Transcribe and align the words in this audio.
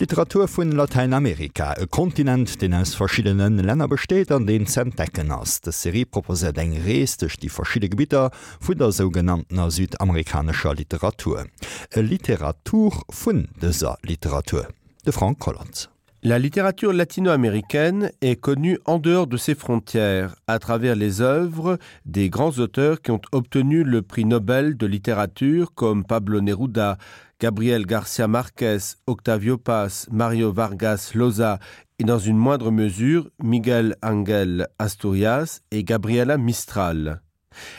Literatur 0.00 0.48
vun 0.48 0.72
Lateinamerika, 0.72 1.74
e 1.78 1.86
Kontinent, 1.86 2.62
den 2.62 2.72
aus 2.72 2.94
verschiedenen 2.94 3.58
Länder 3.58 3.86
besteht 3.86 4.32
an 4.32 4.46
den 4.46 4.66
Zentdecken 4.66 5.30
ass. 5.30 5.60
De 5.60 5.74
Serie 5.74 6.06
proposet 6.06 6.56
eng 6.56 6.72
reestech 6.86 7.36
die 7.36 7.50
verschiedene 7.50 7.90
Gebieter 7.90 8.30
vun 8.60 8.78
der 8.78 8.92
sogenannter 8.92 9.70
südamerikanischer 9.70 10.74
Literatur. 10.74 11.48
E 11.94 12.00
Literatur 12.00 13.04
vun 13.08 13.48
deser 13.60 13.98
Literatur. 14.00 14.68
De 15.04 15.12
Frank 15.12 15.38
Collins. 15.38 15.89
La 16.22 16.38
littérature 16.38 16.92
latino-américaine 16.92 18.10
est 18.20 18.36
connue 18.36 18.78
en 18.84 18.98
dehors 18.98 19.26
de 19.26 19.38
ses 19.38 19.54
frontières 19.54 20.34
à 20.46 20.58
travers 20.58 20.94
les 20.94 21.22
œuvres 21.22 21.78
des 22.04 22.28
grands 22.28 22.58
auteurs 22.58 23.00
qui 23.00 23.10
ont 23.10 23.22
obtenu 23.32 23.84
le 23.84 24.02
prix 24.02 24.26
Nobel 24.26 24.76
de 24.76 24.86
littérature 24.86 25.72
comme 25.72 26.04
Pablo 26.04 26.42
Neruda, 26.42 26.98
Gabriel 27.40 27.86
Garcia 27.86 28.28
Marquez, 28.28 28.98
Octavio 29.06 29.56
Paz, 29.56 30.08
Mario 30.12 30.52
Vargas 30.52 31.12
Llosa 31.14 31.58
et 31.98 32.04
dans 32.04 32.18
une 32.18 32.36
moindre 32.36 32.70
mesure 32.70 33.30
Miguel 33.42 33.96
Angel 34.02 34.68
Asturias 34.78 35.60
et 35.70 35.84
Gabriela 35.84 36.36
Mistral. 36.36 37.22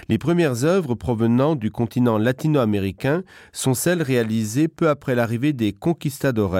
Les 0.09 0.17
premières 0.17 0.63
œuvres 0.63 0.95
provenant 0.95 1.55
du 1.55 1.71
continent 1.71 2.17
latino-américain 2.17 3.23
sont 3.51 3.73
celles 3.73 4.01
réalisées 4.01 4.67
peu 4.67 4.89
après 4.89 5.15
l'arrivée 5.15 5.53
des 5.53 5.73
conquistadores, 5.73 6.57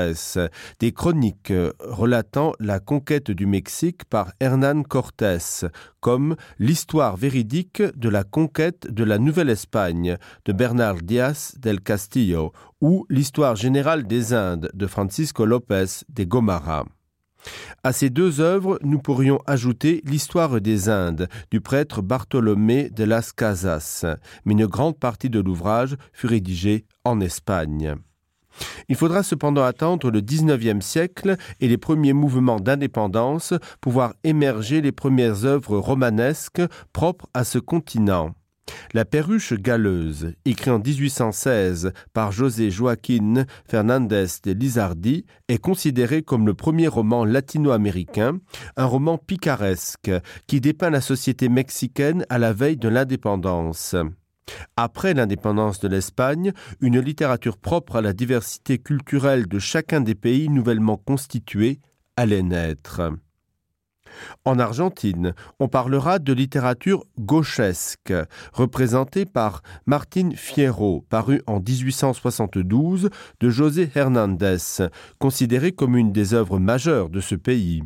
des 0.79 0.91
chroniques 0.91 1.53
relatant 1.79 2.53
la 2.59 2.79
conquête 2.79 3.31
du 3.31 3.45
Mexique 3.45 4.05
par 4.05 4.31
Hernán 4.39 4.83
Cortés, 4.83 5.65
comme 5.99 6.35
l'histoire 6.59 7.17
véridique 7.17 7.83
de 7.95 8.09
la 8.09 8.23
conquête 8.23 8.87
de 8.91 9.03
la 9.03 9.17
Nouvelle-Espagne 9.17 10.17
de 10.45 10.53
Bernard 10.53 11.01
Díaz 11.01 11.55
del 11.59 11.81
Castillo 11.81 12.51
ou 12.81 13.05
l'histoire 13.09 13.55
générale 13.55 14.07
des 14.07 14.33
Indes 14.33 14.69
de 14.73 14.87
Francisco 14.87 15.45
López 15.45 16.03
de 16.09 16.23
Gomara. 16.23 16.85
À 17.83 17.93
ces 17.93 18.09
deux 18.09 18.41
œuvres, 18.41 18.79
nous 18.83 18.99
pourrions 18.99 19.39
ajouter 19.47 20.01
l'histoire 20.05 20.61
des 20.61 20.89
Indes 20.89 21.27
du 21.49 21.61
prêtre 21.61 22.01
Bartholomé 22.01 22.89
de 22.89 23.03
las 23.03 23.33
Casas, 23.33 24.05
mais 24.45 24.53
une 24.53 24.67
grande 24.67 24.97
partie 24.97 25.29
de 25.29 25.39
l'ouvrage 25.39 25.95
fut 26.13 26.27
rédigée 26.27 26.85
en 27.03 27.19
Espagne. 27.19 27.95
Il 28.89 28.95
faudra 28.95 29.23
cependant 29.23 29.63
attendre 29.63 30.11
le 30.11 30.21
XIXe 30.21 30.85
siècle 30.85 31.37
et 31.59 31.67
les 31.67 31.77
premiers 31.77 32.13
mouvements 32.13 32.59
d'indépendance 32.59 33.53
pour 33.79 33.93
voir 33.93 34.13
émerger 34.23 34.81
les 34.81 34.91
premières 34.91 35.45
œuvres 35.45 35.77
romanesques 35.77 36.61
propres 36.93 37.27
à 37.33 37.43
ce 37.43 37.59
continent. 37.59 38.35
La 38.93 39.05
perruche 39.05 39.53
galeuse, 39.53 40.33
écrit 40.45 40.71
en 40.71 40.79
1816 40.79 41.91
par 42.13 42.31
José 42.31 42.71
Joaquín 42.71 43.45
Fernandez 43.65 44.27
de 44.43 44.51
Lizardi, 44.51 45.25
est 45.47 45.57
considéré 45.57 46.23
comme 46.23 46.45
le 46.45 46.53
premier 46.53 46.87
roman 46.87 47.25
latino-américain, 47.25 48.39
un 48.77 48.85
roman 48.85 49.17
picaresque 49.17 50.11
qui 50.47 50.61
dépeint 50.61 50.89
la 50.89 51.01
société 51.01 51.49
mexicaine 51.49 52.25
à 52.29 52.37
la 52.37 52.53
veille 52.53 52.77
de 52.77 52.89
l'indépendance. 52.89 53.95
Après 54.75 55.13
l'indépendance 55.13 55.79
de 55.79 55.87
l'Espagne, 55.87 56.51
une 56.81 56.99
littérature 56.99 57.57
propre 57.57 57.97
à 57.97 58.01
la 58.01 58.13
diversité 58.13 58.77
culturelle 58.77 59.47
de 59.47 59.59
chacun 59.59 60.01
des 60.01 60.15
pays 60.15 60.49
nouvellement 60.49 60.97
constitués 60.97 61.79
allait 62.17 62.43
naître. 62.43 63.01
En 64.45 64.59
Argentine, 64.59 65.33
on 65.59 65.67
parlera 65.67 66.19
de 66.19 66.33
littérature 66.33 67.05
gauchesque, 67.19 68.13
représentée 68.53 69.25
par 69.25 69.61
Martin 69.85 70.31
Fierro, 70.35 71.05
paru 71.09 71.41
en 71.47 71.59
1872 71.59 73.09
de 73.39 73.49
José 73.49 73.89
Hernandez, 73.95 74.57
considérée 75.19 75.71
comme 75.71 75.95
une 75.95 76.11
des 76.11 76.33
œuvres 76.33 76.59
majeures 76.59 77.09
de 77.09 77.19
ce 77.19 77.35
pays. 77.35 77.83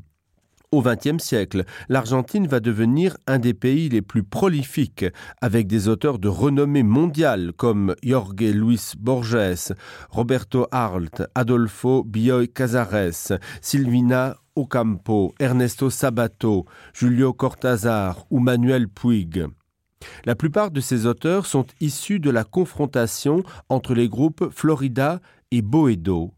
Au 0.75 0.81
XXe 0.81 1.23
siècle, 1.23 1.63
l'Argentine 1.87 2.47
va 2.47 2.59
devenir 2.59 3.15
un 3.27 3.39
des 3.39 3.53
pays 3.53 3.87
les 3.87 4.01
plus 4.01 4.23
prolifiques, 4.23 5.05
avec 5.39 5.67
des 5.67 5.87
auteurs 5.87 6.19
de 6.19 6.27
renommée 6.27 6.83
mondiale 6.83 7.53
comme 7.55 7.95
Jorge 8.03 8.41
Luis 8.41 8.91
Borges, 8.99 9.73
Roberto 10.09 10.67
Arlt, 10.71 11.23
Adolfo 11.33 12.03
Bioy 12.03 12.49
Casares, 12.49 13.39
Silvina 13.61 14.35
Ocampo, 14.57 15.33
Ernesto 15.39 15.89
Sabato, 15.89 16.65
Julio 16.93 17.31
Cortázar 17.31 18.25
ou 18.29 18.39
Manuel 18.39 18.89
Puig. 18.89 19.47
La 20.25 20.35
plupart 20.35 20.71
de 20.71 20.81
ces 20.81 21.05
auteurs 21.05 21.45
sont 21.45 21.67
issus 21.79 22.19
de 22.19 22.29
la 22.29 22.43
confrontation 22.43 23.43
entre 23.69 23.93
les 23.93 24.09
groupes 24.09 24.49
Florida 24.51 25.21
et 25.51 25.61
Boedo. 25.61 26.33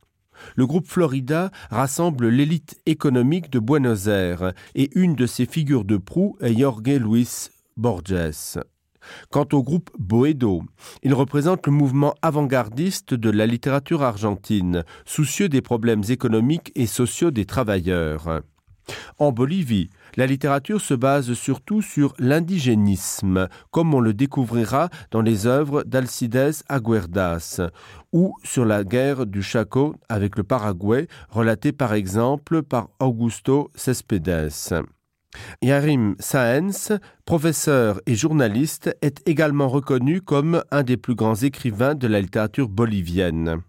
Le 0.55 0.65
groupe 0.65 0.87
Florida 0.87 1.51
rassemble 1.69 2.27
l'élite 2.29 2.79
économique 2.85 3.51
de 3.51 3.59
Buenos 3.59 4.07
Aires 4.07 4.53
et 4.75 4.89
une 4.95 5.15
de 5.15 5.25
ses 5.25 5.45
figures 5.45 5.85
de 5.85 5.97
proue 5.97 6.37
est 6.41 6.57
Jorge 6.57 6.99
Luis 6.99 7.49
Borges. 7.75 8.59
Quant 9.29 9.47
au 9.53 9.63
groupe 9.63 9.89
Boedo, 9.97 10.63
il 11.03 11.13
représente 11.13 11.65
le 11.65 11.71
mouvement 11.71 12.13
avant-gardiste 12.21 13.13
de 13.13 13.29
la 13.29 13.45
littérature 13.45 14.03
argentine, 14.03 14.83
soucieux 15.05 15.49
des 15.49 15.61
problèmes 15.61 16.03
économiques 16.09 16.71
et 16.75 16.87
sociaux 16.87 17.31
des 17.31 17.45
travailleurs. 17.45 18.41
En 19.17 19.31
Bolivie, 19.31 19.89
la 20.15 20.25
littérature 20.25 20.81
se 20.81 20.93
base 20.93 21.33
surtout 21.33 21.81
sur 21.81 22.13
l'indigénisme, 22.19 23.47
comme 23.71 23.93
on 23.93 23.99
le 23.99 24.13
découvrira 24.13 24.89
dans 25.11 25.21
les 25.21 25.45
œuvres 25.45 25.83
d'Alcides 25.83 26.63
Aguerdas, 26.69 27.61
ou 28.13 28.35
sur 28.43 28.65
la 28.65 28.83
guerre 28.83 29.25
du 29.25 29.41
Chaco 29.41 29.95
avec 30.09 30.37
le 30.37 30.43
Paraguay, 30.43 31.07
relatée 31.29 31.71
par 31.71 31.93
exemple 31.93 32.63
par 32.63 32.89
Augusto 32.99 33.71
Cespedes. 33.75 34.83
Yarim 35.61 36.15
Saenz, 36.19 36.93
professeur 37.25 38.01
et 38.05 38.15
journaliste, 38.15 38.95
est 39.01 39.27
également 39.27 39.67
reconnu 39.67 40.21
comme 40.21 40.63
un 40.71 40.83
des 40.83 40.97
plus 40.97 41.15
grands 41.15 41.35
écrivains 41.35 41.95
de 41.95 42.07
la 42.07 42.21
littérature 42.21 42.69
bolivienne. 42.69 43.61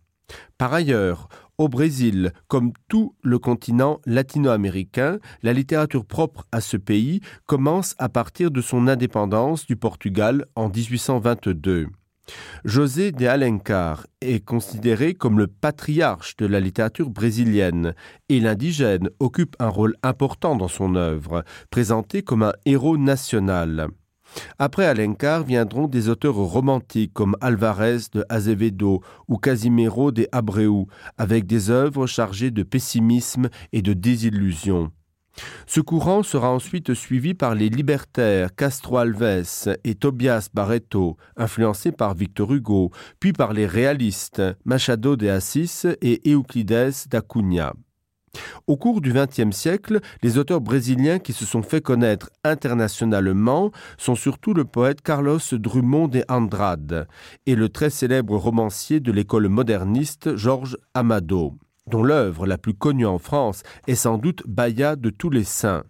Par 0.57 0.73
ailleurs, 0.73 1.29
au 1.59 1.69
Brésil, 1.69 2.33
comme 2.47 2.73
tout 2.89 3.15
le 3.23 3.39
continent 3.39 4.01
latino-américain, 4.07 5.19
la 5.43 5.53
littérature 5.53 6.05
propre 6.05 6.47
à 6.53 6.61
ce 6.61 6.77
pays 6.77 7.21
commence 7.47 7.95
à 7.99 8.09
partir 8.09 8.51
de 8.51 8.61
son 8.61 8.87
indépendance 8.87 9.67
du 9.67 9.77
Portugal 9.77 10.47
en 10.55 10.69
1822. 10.69 11.89
José 12.65 13.11
de 13.11 13.27
Alencar 13.27 14.07
est 14.21 14.45
considéré 14.45 15.15
comme 15.15 15.39
le 15.39 15.47
patriarche 15.47 16.37
de 16.37 16.47
la 16.47 16.61
littérature 16.61 17.11
brésilienne 17.11 17.95
et 18.29 18.39
l'indigène 18.39 19.09
occupe 19.19 19.57
un 19.59 19.69
rôle 19.69 19.97
important 20.03 20.55
dans 20.55 20.69
son 20.69 20.95
œuvre, 20.95 21.45
présenté 21.71 22.23
comme 22.23 22.43
un 22.43 22.53
héros 22.67 22.99
national. 22.99 23.89
Après 24.59 24.87
Alencar 24.87 25.45
viendront 25.45 25.87
des 25.87 26.09
auteurs 26.09 26.35
romantiques 26.35 27.13
comme 27.13 27.37
Alvarez 27.41 27.99
de 28.13 28.25
Azevedo 28.29 29.03
ou 29.29 29.39
Casimiro 29.39 30.13
de 30.13 30.27
Abreu, 30.33 30.87
avec 31.17 31.47
des 31.47 31.71
œuvres 31.71 32.07
chargées 32.07 32.51
de 32.51 32.63
pessimisme 32.63 33.49
et 33.73 33.83
de 33.83 33.93
désillusion. 33.93 34.91
Ce 35.67 35.81
courant 35.81 36.23
sera 36.23 36.51
ensuite 36.51 36.95
suivi 36.95 37.35
par 37.35 37.55
les 37.55 37.69
libertaires 37.69 38.55
Castro 38.55 38.99
Alves 38.99 39.77
et 39.85 39.95
Tobias 39.95 40.49
Barreto, 40.53 41.17
influencés 41.37 41.93
par 41.93 42.15
Victor 42.15 42.53
Hugo, 42.53 42.91
puis 43.21 43.33
par 43.33 43.53
les 43.53 43.67
réalistes 43.67 44.43
Machado 44.65 45.17
de 45.17 45.29
Assis 45.29 45.83
et 46.03 46.21
Euclides 46.27 46.93
d'Acunha. 47.09 47.75
Au 48.67 48.77
cours 48.77 49.01
du 49.01 49.13
XXe 49.13 49.55
siècle, 49.55 50.01
les 50.23 50.39
auteurs 50.39 50.61
brésiliens 50.61 51.19
qui 51.19 51.33
se 51.33 51.45
sont 51.45 51.63
fait 51.63 51.81
connaître 51.81 52.31
internationalement 52.45 53.71
sont 53.97 54.15
surtout 54.15 54.55
le 54.55 54.65
poète 54.65 55.03
Carlos 55.03 55.39
Drummond 55.53 56.09
de 56.09 56.25
Andrade 56.29 57.07
et 57.47 57.55
le 57.55 57.69
très 57.69 57.91
célèbre 57.91 58.37
romancier 58.37 59.01
de 59.01 59.13
l'école 59.13 59.49
moderniste 59.49 60.37
Georges 60.37 60.77
Amado 60.95 61.55
dont 61.89 62.03
l'œuvre 62.03 62.47
la 62.47 62.59
plus 62.59 62.75
connue 62.75 63.07
en 63.07 63.19
France 63.19 63.63
est 63.87 63.95
sans 63.95 64.19
doute 64.19 64.43
Baya 64.47 64.97
de 64.97 65.11
tous 65.11 65.31
les 65.31 65.45
saints. 65.45 65.85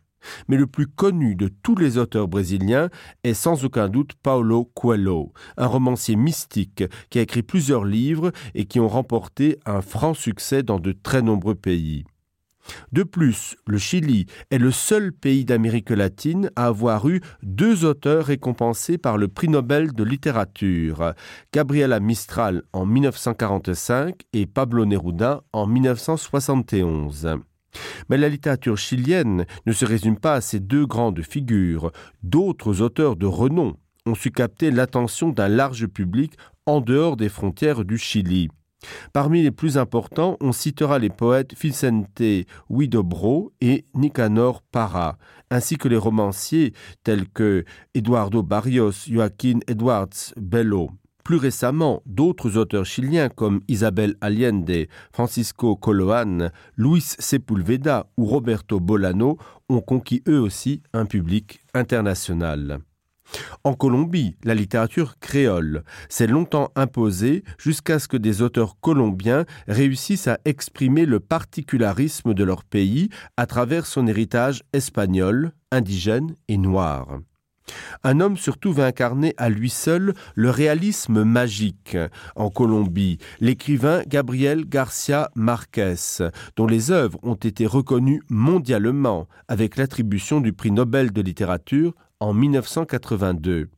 Mais 0.49 0.57
le 0.57 0.67
plus 0.67 0.87
connu 0.87 1.37
de 1.37 1.49
tous 1.49 1.77
les 1.77 1.97
auteurs 1.97 2.29
brésiliens 2.29 2.89
est 3.25 3.35
sans 3.35 3.65
aucun 3.65 3.89
doute 3.89 4.15
Paulo 4.23 4.65
Coelho, 4.75 5.33
un 5.57 5.67
romancier 5.67 6.17
mystique 6.17 6.85
qui 7.11 7.19
a 7.19 7.23
écrit 7.23 7.43
plusieurs 7.43 7.85
livres 7.85 8.33
et 8.55 8.67
qui 8.67 8.81
ont 8.81 8.89
remporté 8.89 9.59
un 9.65 9.81
franc 9.81 10.15
succès 10.15 10.63
dans 10.63 10.81
de 10.81 10.93
très 10.93 11.23
nombreux 11.23 11.55
pays. 11.55 12.05
De 12.93 13.03
plus, 13.03 13.57
le 13.67 13.79
Chili 13.79 14.27
est 14.51 14.59
le 14.59 14.71
seul 14.71 15.13
pays 15.13 15.45
d'Amérique 15.45 15.91
latine 15.91 16.51
à 16.57 16.67
avoir 16.67 17.09
eu 17.09 17.21
deux 17.43 17.85
auteurs 17.85 18.27
récompensés 18.27 18.99
par 18.99 19.19
le 19.19 19.29
prix 19.29 19.49
Nobel 19.49 19.93
de 19.93 20.05
littérature, 20.05 21.13
Gabriela 21.53 22.01
Mistral 22.01 22.63
en 22.73 22.87
1945 22.87 24.15
et 24.33 24.47
Pablo 24.47 24.85
Neruda 24.85 25.43
en 25.53 25.67
1971. 25.67 27.29
Mais 28.09 28.17
la 28.17 28.29
littérature 28.29 28.79
chilienne 28.79 29.45
ne 29.67 29.73
se 29.73 29.85
résume 29.85 30.19
pas 30.19 30.35
à 30.35 30.41
ces 30.41 30.61
deux 30.61 30.87
grandes 30.87 31.23
figures. 31.23 31.93
D'autres 32.23 32.81
auteurs 32.81 33.17
de 33.17 33.27
renom 33.27 33.75
ont 34.07 34.15
su 34.15 34.31
capter 34.31 34.71
l'attention 34.71 35.31
d'un 35.31 35.49
large 35.49 35.87
public 35.87 36.33
en 36.67 36.81
dehors 36.81 37.17
des 37.17 37.29
frontières 37.29 37.85
du 37.85 37.99
Chili. 37.99 38.49
Parmi 39.13 39.43
les 39.43 39.51
plus 39.51 39.79
importants, 39.79 40.37
on 40.41 40.53
citera 40.53 40.99
les 40.99 41.11
poètes 41.11 41.55
Vicente 41.61 42.23
Huidobro 42.71 43.53
et 43.61 43.85
Nicanor 43.95 44.63
Parra, 44.63 45.19
ainsi 45.51 45.77
que 45.77 45.89
les 45.89 45.97
romanciers 45.97 46.73
tels 47.05 47.29
que 47.29 47.65
Eduardo 47.95 48.43
Barrios, 48.43 49.09
Joaquín 49.09 49.61
Edwards 49.67 50.33
Bello. 50.37 50.91
Plus 51.25 51.37
récemment, 51.37 52.03
d'autres 52.07 52.57
auteurs 52.57 52.87
chiliens 52.87 53.29
comme 53.29 53.61
Isabel 53.69 54.15
Allende, 54.23 54.87
Francisco 55.13 55.77
Coloan, 55.77 56.49
Luis 56.77 57.17
Sepulveda 57.19 58.07
ou 58.17 58.25
Roberto 58.25 58.81
Bolano 58.81 59.37
ont 59.69 59.83
conquis 59.83 60.23
eux 60.27 60.41
aussi 60.41 60.83
un 60.95 61.05
public 61.05 61.61
international. 61.75 62.81
En 63.65 63.75
Colombie, 63.75 64.37
la 64.45 64.55
littérature 64.55 65.19
créole 65.19 65.85
s'est 66.09 66.27
longtemps 66.27 66.71
imposée 66.77 67.45
jusqu'à 67.59 67.99
ce 67.99 68.09
que 68.09 68.17
des 68.17 68.43
auteurs 68.43 68.79
colombiens 68.81 69.45
réussissent 69.67 70.29
à 70.29 70.39
exprimer 70.45 71.07
le 71.07 71.21
particularisme 71.21 72.35
de 72.35 72.45
leur 72.45 72.65
pays 72.65 73.11
à 73.37 73.47
travers 73.47 73.87
son 73.87 74.07
héritage 74.07 74.63
espagnol, 74.73 75.53
indigène 75.71 76.37
et 76.49 76.57
noir. 76.57 77.21
Un 78.03 78.21
homme 78.21 78.37
surtout 78.37 78.73
va 78.73 78.87
incarner 78.87 79.35
à 79.37 79.49
lui 79.49 79.71
seul 79.71 80.15
le 80.35 80.51
réalisme 80.51 81.25
magique 81.25 81.97
en 82.37 82.49
Colombie, 82.51 83.19
l'écrivain 83.41 84.03
Gabriel 84.07 84.65
Garcia 84.67 85.31
Marquez, 85.35 86.23
dont 86.57 86.67
les 86.67 86.91
œuvres 86.91 87.19
ont 87.23 87.35
été 87.35 87.67
reconnues 87.67 88.23
mondialement 88.31 89.29
avec 89.49 89.77
l'attribution 89.77 90.41
du 90.41 90.53
prix 90.53 90.71
Nobel 90.71 91.13
de 91.13 91.21
littérature 91.21 91.95
en 92.21 92.33
1982. 92.33 93.69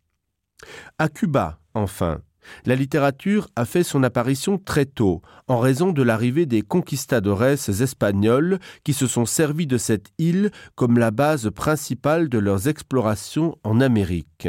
À 0.99 1.09
Cuba, 1.09 1.61
enfin, 1.75 2.21
la 2.65 2.75
littérature 2.75 3.49
a 3.57 3.65
fait 3.65 3.83
son 3.83 4.03
apparition 4.03 4.59
très 4.59 4.87
tôt 4.87 5.23
en 5.47 5.59
raison 5.59 5.93
de 5.93 6.03
l'arrivée 6.03 6.47
des 6.47 6.63
conquistadores 6.63 7.45
espagnols 7.45 8.59
qui 8.85 8.93
se 8.93 9.07
sont 9.07 9.27
servis 9.27 9.67
de 9.67 9.79
cette 9.79 10.11
île 10.19 10.51
comme 10.75 10.99
la 10.99 11.11
base 11.11 11.51
principale 11.51 12.29
de 12.29 12.39
leurs 12.39 12.69
explorations 12.69 13.57
en 13.65 13.81
Amérique. 13.81 14.49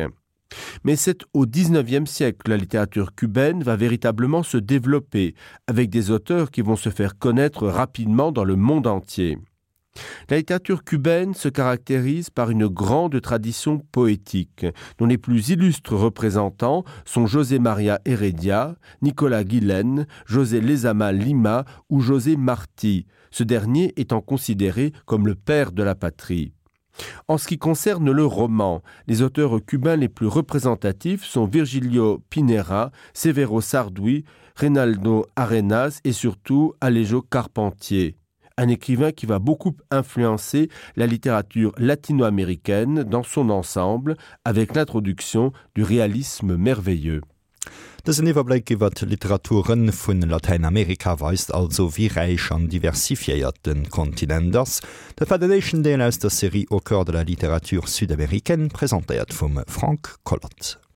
Mais 0.83 0.97
c'est 0.97 1.19
au 1.33 1.45
XIXe 1.45 2.09
siècle 2.09 2.39
que 2.43 2.51
la 2.51 2.57
littérature 2.57 3.15
cubaine 3.15 3.63
va 3.63 3.77
véritablement 3.77 4.43
se 4.43 4.57
développer 4.57 5.33
avec 5.67 5.89
des 5.89 6.11
auteurs 6.11 6.51
qui 6.51 6.61
vont 6.61 6.75
se 6.75 6.89
faire 6.89 7.17
connaître 7.17 7.67
rapidement 7.67 8.33
dans 8.33 8.43
le 8.43 8.57
monde 8.57 8.87
entier. 8.87 9.37
La 10.29 10.37
littérature 10.37 10.85
cubaine 10.85 11.33
se 11.33 11.49
caractérise 11.49 12.29
par 12.29 12.51
une 12.51 12.67
grande 12.67 13.19
tradition 13.19 13.79
poétique, 13.91 14.65
dont 14.97 15.05
les 15.05 15.17
plus 15.17 15.49
illustres 15.49 15.93
représentants 15.93 16.85
sont 17.03 17.27
José 17.27 17.59
Maria 17.59 17.99
Heredia, 18.05 18.75
Nicolas 19.01 19.43
Guilaine, 19.43 20.07
José 20.25 20.61
Lezama 20.61 21.11
Lima 21.11 21.65
ou 21.89 21.99
José 21.99 22.37
Marti, 22.37 23.05
ce 23.29 23.43
dernier 23.43 23.93
étant 23.97 24.21
considéré 24.21 24.93
comme 25.05 25.27
le 25.27 25.35
père 25.35 25.73
de 25.73 25.83
la 25.83 25.95
patrie. 25.95 26.53
En 27.27 27.37
ce 27.37 27.47
qui 27.47 27.57
concerne 27.57 28.11
le 28.11 28.25
roman, 28.25 28.81
les 29.07 29.21
auteurs 29.21 29.59
cubains 29.65 29.95
les 29.95 30.09
plus 30.09 30.27
représentatifs 30.27 31.25
sont 31.25 31.45
Virgilio 31.45 32.21
Pinera, 32.29 32.91
Severo 33.13 33.61
Sardoui, 33.61 34.23
Reynaldo 34.55 35.25
Arenas 35.35 35.99
et 36.03 36.11
surtout 36.11 36.73
Alejo 36.79 37.21
Carpentier 37.21 38.17
un 38.57 38.67
écrivain 38.67 39.11
qui 39.11 39.25
va 39.25 39.39
beaucoup 39.39 39.75
influencer 39.89 40.69
la 40.95 41.07
littérature 41.07 41.73
latino-américaine 41.77 43.03
dans 43.03 43.23
son 43.23 43.49
ensemble 43.49 44.17
avec 44.45 44.75
l'introduction 44.75 45.51
du 45.75 45.83
réalisme 45.83 46.55
merveilleux. 46.55 47.21
Das 48.03 48.17
Iwerblick 48.17 48.71
iwwer 48.71 48.89
Literaturen 49.01 49.91
vun 49.91 50.21
Lateinamerika 50.21 51.19
weist 51.19 51.53
also 51.53 51.95
wie 51.97 52.07
reich 52.07 52.51
an 52.51 52.67
diversifiierten 52.67 53.89
Kontinenders. 53.89 54.81
Der 55.19 55.27
Federation 55.27 55.83
Day 55.83 56.01
aus 56.01 56.17
der 56.17 56.31
Serie 56.31 56.65
cœur 56.83 57.05
de 57.05 57.11
la 57.11 57.23
Literatur 57.23 57.87
Südamerikaine 57.87 58.69
präsentiert 58.69 59.31
vum 59.31 59.61
Frank 59.67 60.15
Collot. 60.23 60.81